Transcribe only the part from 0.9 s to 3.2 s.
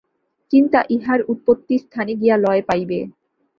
ইহার উৎপত্তি-স্থানে গিয়া লয় পাইবে।